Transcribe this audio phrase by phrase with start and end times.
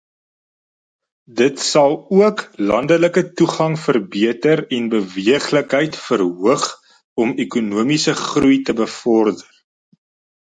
[1.39, 6.81] Dit sal ook landelike toegang verbeter en beweeglikheid verhoog
[7.13, 9.63] om ekonomiese groei te bevorder.